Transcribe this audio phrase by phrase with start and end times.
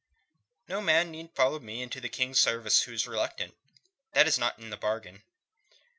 [0.67, 3.55] "No man need follow me into the King's service who is reluctant.
[4.13, 5.21] That is not in the bargain.